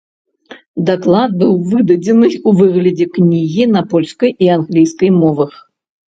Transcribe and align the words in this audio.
Даклад 0.85 1.31
быў 1.41 1.51
выдадзены 1.73 2.25
ў 2.27 2.49
выглядзе 2.61 3.05
кнігі 3.17 3.67
на 3.75 3.83
польскай 3.91 4.33
і 4.47 4.49
англійскай 4.57 5.11
мовах. 5.19 5.53